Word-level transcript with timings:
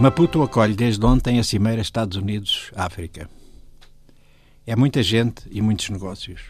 Maputo 0.00 0.42
acolhe 0.42 0.74
desde 0.74 1.04
ontem 1.04 1.38
a 1.38 1.44
Cimeira 1.44 1.82
Estados 1.82 2.16
Unidos-África. 2.16 3.28
É 4.66 4.74
muita 4.74 5.02
gente 5.02 5.42
e 5.50 5.60
muitos 5.60 5.90
negócios. 5.90 6.40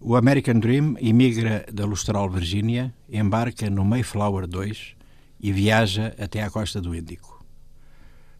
O 0.00 0.16
American 0.16 0.58
Dream 0.58 0.96
imigra 0.98 1.66
da 1.70 1.84
Lustral, 1.84 2.30
Virgínia, 2.30 2.94
embarca 3.06 3.68
no 3.68 3.84
Mayflower 3.84 4.46
2 4.46 4.96
e 5.38 5.52
viaja 5.52 6.14
até 6.18 6.42
à 6.42 6.48
costa 6.48 6.80
do 6.80 6.94
Índico. 6.94 7.44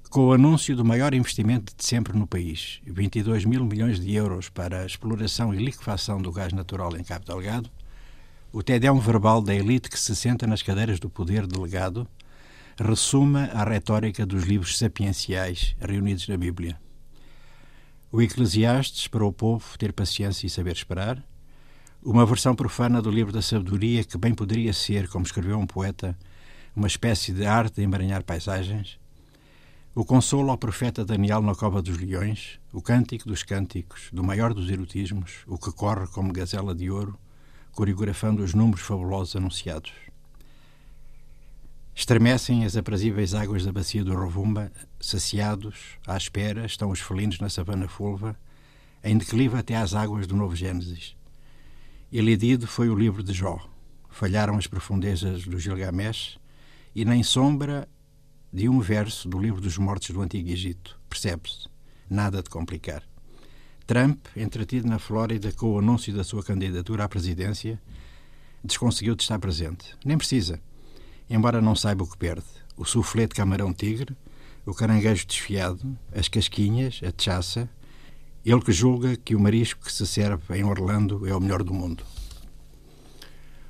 Com 0.09 0.29
o 0.29 0.33
anúncio 0.33 0.75
do 0.75 0.87
maior 0.87 1.13
investimento 1.13 1.75
de 1.77 1.85
sempre 1.85 2.19
no 2.19 2.27
país, 2.27 2.81
22 2.87 3.45
mil 3.45 3.63
milhões 3.67 4.01
de 4.01 4.15
euros 4.15 4.49
para 4.49 4.81
a 4.81 4.87
exploração 4.87 5.53
e 5.53 5.63
liquefação 5.63 6.23
do 6.23 6.33
gás 6.33 6.55
natural 6.55 6.97
em 6.97 7.05
Cabo 7.05 7.27
Delgado, 7.27 7.71
o 8.51 8.63
TEDão 8.63 8.99
verbal 8.99 9.43
da 9.43 9.55
elite 9.55 9.91
que 9.91 10.01
se 10.01 10.17
senta 10.17 10.47
nas 10.47 10.63
cadeiras 10.63 10.99
do 10.99 11.11
poder 11.11 11.47
delegado 11.47 12.09
ressuma 12.81 13.51
a 13.53 13.65
retórica 13.65 14.25
dos 14.25 14.45
livros 14.45 14.79
sapienciais 14.79 15.75
reunidos 15.81 16.29
na 16.29 16.37
Bíblia. 16.37 16.79
O 18.13 18.23
Eclesiastes 18.23 19.09
para 19.09 19.25
o 19.25 19.33
povo 19.33 19.77
ter 19.77 19.93
paciência 19.93 20.47
e 20.47 20.51
saber 20.51 20.73
esperar, 20.73 21.23
uma 22.03 22.25
versão 22.25 22.55
profana 22.55 23.03
do 23.03 23.11
livro 23.11 23.33
da 23.33 23.43
sabedoria 23.43 24.05
que 24.05 24.17
bem 24.17 24.33
poderia 24.33 24.73
ser, 24.73 25.09
como 25.09 25.27
escreveu 25.27 25.59
um 25.59 25.67
poeta, 25.67 26.17
uma 26.75 26.87
espécie 26.87 27.33
de 27.33 27.45
arte 27.45 27.77
de 27.77 27.83
emaranhar 27.83 28.23
paisagens, 28.23 28.99
o 29.93 30.05
consolo 30.05 30.51
ao 30.51 30.57
profeta 30.57 31.05
Daniel 31.05 31.43
na 31.43 31.57
cova 31.57 31.83
dos 31.83 31.99
leões, 31.99 32.61
o 32.73 32.81
cântico 32.81 33.29
dos 33.29 33.43
cânticos, 33.43 34.09
do 34.13 34.23
maior 34.23 34.55
dos 34.55 34.71
erotismos, 34.71 35.39
o 35.49 35.59
que 35.59 35.73
corre 35.73 36.07
como 36.07 36.33
gazela 36.33 36.73
de 36.75 36.89
ouro, 36.89 37.19
coreografando 37.73 38.45
os 38.45 38.55
números 38.55 38.83
fabulosos 38.83 39.35
anunciados. 39.35 39.93
Estremecem 41.99 42.65
as 42.65 42.77
aprazíveis 42.77 43.35
águas 43.35 43.65
da 43.65 43.73
bacia 43.73 44.05
do 44.05 44.15
Rovumba, 44.15 44.71
saciados, 45.01 45.99
à 46.07 46.17
espera, 46.17 46.65
estão 46.65 46.91
os 46.93 47.01
felinos 47.01 47.41
na 47.41 47.49
savana 47.49 47.89
fulva, 47.89 48.39
em 49.03 49.19
declive 49.19 49.57
até 49.57 49.75
às 49.75 49.95
águas 49.95 50.25
do 50.25 50.37
Novo 50.37 50.55
Gênesis. 50.55 51.17
Elidido 52.13 52.69
foi 52.69 52.89
o 52.89 52.95
livro 52.95 53.21
de 53.21 53.33
Jó. 53.33 53.59
Falharam 54.09 54.57
as 54.57 54.69
profundezas 54.69 55.43
do 55.45 55.59
Gilgamesh 55.59 56.39
e 56.95 57.05
nem 57.05 57.25
sombra 57.25 57.89
de 58.53 58.69
um 58.69 58.79
verso 58.79 59.29
do 59.29 59.37
livro 59.37 59.61
dos 59.61 59.77
mortos 59.77 60.11
do 60.11 60.23
Antigo 60.23 60.51
Egito. 60.51 60.97
Percebe-se. 61.11 61.69
Nada 62.09 62.45
de 62.45 62.49
complicar. 62.49 63.03
Trump, 63.89 64.25
entretido 64.37 64.87
na 64.87 65.01
Flórida 65.01 65.51
com 65.51 65.73
o 65.73 65.79
anúncio 65.81 66.15
da 66.15 66.23
sua 66.23 66.45
candidatura 66.45 67.03
à 67.03 67.09
presidência, 67.09 67.77
desconseguiu 68.63 69.17
de 69.17 69.25
estar 69.25 69.41
presente. 69.41 69.97
Nem 70.05 70.17
precisa 70.17 70.61
embora 71.29 71.61
não 71.61 71.75
saiba 71.75 72.05
o 72.05 72.07
que 72.07 72.17
perde. 72.17 72.47
O 72.77 72.85
soufflé 72.85 73.27
de 73.27 73.35
camarão-tigre, 73.35 74.17
o 74.65 74.75
caranguejo 74.75 75.27
desfiado, 75.27 75.99
as 76.15 76.29
casquinhas, 76.29 77.01
a 77.07 77.11
techaça, 77.11 77.69
ele 78.45 78.61
que 78.61 78.73
julga 78.73 79.17
que 79.17 79.35
o 79.35 79.41
marisco 79.41 79.85
que 79.85 79.93
se 79.93 80.07
serve 80.07 80.57
em 80.57 80.65
Orlando 80.65 81.27
é 81.27 81.35
o 81.35 81.41
melhor 81.41 81.63
do 81.63 81.75
mundo. 81.75 82.05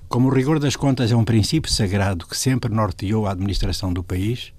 Como 0.08 0.28
o 0.28 0.32
rigor 0.32 0.58
das 0.58 0.76
contas 0.76 1.10
é 1.10 1.16
um 1.16 1.24
princípio 1.24 1.70
sagrado 1.70 2.26
que 2.26 2.36
sempre 2.36 2.72
norteou 2.72 3.26
a 3.26 3.32
administração 3.32 3.92
do 3.92 4.02
país, 4.02 4.52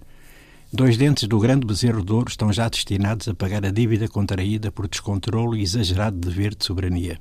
dois 0.71 0.97
dentes 0.97 1.27
do 1.27 1.39
grande 1.39 1.65
bezerro 1.65 2.03
de 2.03 2.11
ouro 2.11 2.29
estão 2.29 2.51
já 2.51 2.67
destinados 2.67 3.27
a 3.27 3.33
pagar 3.33 3.65
a 3.65 3.71
dívida 3.71 4.07
contraída 4.07 4.71
por 4.71 4.88
descontrolo 4.88 5.55
e 5.55 5.63
exagerado 5.63 6.17
dever 6.17 6.53
de 6.53 6.65
soberania 6.65 7.19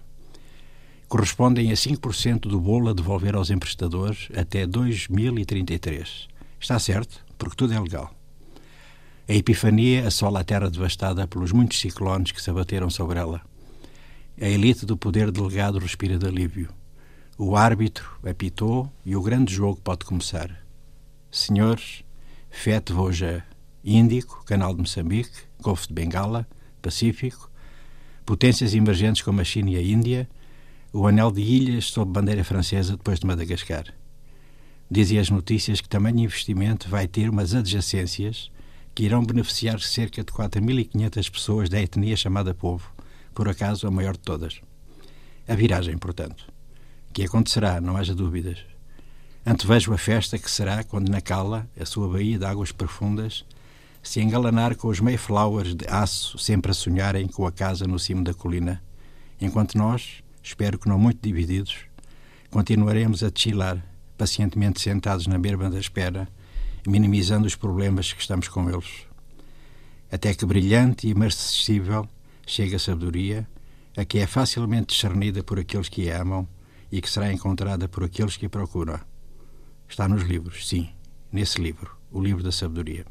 correspondem 1.09 1.73
a 1.73 1.75
5% 1.75 2.41
do 2.41 2.61
bolo 2.61 2.91
a 2.91 2.93
devolver 2.93 3.35
aos 3.35 3.51
emprestadores 3.51 4.29
até 4.37 4.67
2033. 4.67 6.29
Está 6.61 6.79
certo, 6.79 7.25
porque 7.39 7.57
tudo 7.57 7.73
é 7.73 7.81
legal. 7.81 8.15
A 9.27 9.33
Epifania 9.33 10.07
assola 10.07 10.41
a 10.41 10.45
terra 10.45 10.71
devastada 10.71 11.27
pelos 11.27 11.53
muitos 11.53 11.81
ciclones 11.81 12.33
que 12.33 12.41
se 12.41 12.51
abateram 12.51 12.91
sobre 12.91 13.19
ela. 13.19 13.41
A 14.41 14.47
elite 14.47 14.87
do 14.87 14.97
poder 14.97 15.31
delegado 15.31 15.79
respira 15.79 16.19
de 16.19 16.27
alívio. 16.27 16.69
O 17.37 17.57
árbitro 17.57 18.09
apitou 18.25 18.91
e 19.05 19.17
o 19.17 19.23
grande 19.23 19.53
jogo 19.53 19.81
pode 19.83 20.05
começar. 20.05 20.63
Senhores, 21.31 22.05
Fete 22.51 22.93
Voja, 22.93 23.45
Índico, 23.85 24.45
Canal 24.45 24.75
de 24.75 24.81
Moçambique, 24.81 25.43
Golfo 25.61 25.89
de 25.89 25.95
Bengala, 25.95 26.47
Pacífico, 26.83 27.51
potências 28.25 28.75
emergentes 28.75 29.23
como 29.23 29.41
a 29.41 29.45
China 29.45 29.71
e 29.71 29.77
a 29.77 29.83
Índia, 29.83 30.29
o 30.93 31.06
anel 31.06 31.31
de 31.31 31.43
ilhas 31.43 31.87
sob 31.87 32.10
bandeira 32.10 32.43
francesa 32.43 32.97
depois 32.97 33.21
de 33.21 33.26
Madagascar. 33.26 33.84
Dizem 34.91 35.19
as 35.19 35.28
notícias 35.28 35.81
que 35.81 35.88
tamanho 35.88 36.21
investimento 36.21 36.88
vai 36.88 37.06
ter 37.06 37.28
umas 37.28 37.54
adjacências 37.54 38.50
que 38.94 39.04
irão 39.04 39.25
beneficiar 39.25 39.78
cerca 39.81 40.25
de 40.25 40.32
4.500 40.32 41.31
pessoas 41.31 41.69
da 41.69 41.81
etnia 41.81 42.16
chamada 42.16 42.54
povo, 42.54 42.91
por 43.34 43.49
acaso 43.49 43.87
a 43.87 43.91
maior 43.91 44.15
de 44.15 44.21
todas. 44.21 44.60
A 45.47 45.54
viragem, 45.54 45.97
portanto, 45.99 46.50
que 47.12 47.22
acontecerá, 47.22 47.81
não 47.81 47.97
haja 47.97 48.15
dúvidas. 48.15 48.59
Antevejo 49.47 49.93
a 49.93 49.99
festa 49.99 50.38
que 50.38 50.50
será 50.50 50.82
quando 50.82 51.10
na 51.10 51.20
Cala, 51.20 51.69
a 51.78 51.84
sua 51.84 52.09
baía 52.09 52.38
de 52.38 52.44
águas 52.44 52.72
profundas, 52.72 53.44
se 54.03 54.20
engalanar 54.20 54.75
com 54.75 54.88
os 54.88 55.00
Mayflowers 55.00 55.75
de 55.75 55.87
aço 55.87 56.38
sempre 56.38 56.70
a 56.70 56.75
sonharem 56.75 57.28
com 57.28 57.47
a 57.47 57.53
casa 57.53 57.87
no 57.87 57.99
cimo 57.99 58.25
da 58.25 58.32
colina, 58.32 58.82
enquanto 59.41 59.76
nós, 59.76 60.22
espero 60.43 60.78
que 60.78 60.88
não 60.88 60.99
muito 60.99 61.21
divididos, 61.22 61.76
continuaremos 62.50 63.22
a 63.22 63.31
chilar, 63.34 63.84
pacientemente 64.16 64.81
sentados 64.81 65.26
na 65.26 65.38
berma 65.38 65.71
da 65.71 65.78
espera, 65.78 66.28
minimizando 66.87 67.47
os 67.47 67.54
problemas 67.54 68.12
que 68.12 68.21
estamos 68.21 68.49
com 68.49 68.69
eles. 68.69 69.06
Até 70.10 70.34
que 70.34 70.47
brilhante 70.47 71.06
e 71.06 71.10
imarcessível 71.10 72.09
chega 72.47 72.76
a 72.76 72.81
sabedoria, 72.81 73.47
a 73.97 74.04
que 74.04 74.19
é 74.19 74.26
facilmente 74.26 74.94
discernida 74.94 75.43
por 75.43 75.59
aqueles 75.59 75.88
que 75.88 76.10
a 76.10 76.21
amam 76.21 76.49
e 76.91 77.00
que 77.00 77.10
será 77.10 77.32
encontrada 77.32 77.88
por 77.88 78.05
aqueles 78.05 78.37
que 78.37 78.47
a 78.47 78.50
procuram. 78.50 78.99
Está 79.88 80.09
nos 80.09 80.22
livros, 80.22 80.69
sim, 80.69 80.88
nesse 81.31 81.60
livro, 81.60 81.91
o 82.10 82.20
livro 82.22 82.43
da 82.43 82.53
sabedoria. 82.53 83.05